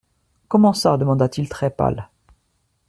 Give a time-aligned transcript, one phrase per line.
[0.47, 0.97] Comment ça?
[0.97, 2.09] demanda-t-il très pâle.